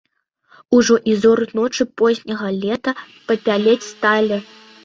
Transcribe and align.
Ужо 0.77 0.95
і 1.11 1.13
зоры 1.25 1.45
ночы 1.59 1.87
позняга 2.03 2.49
лета 2.65 2.97
папялець 3.29 3.89
сталі. 3.93 4.37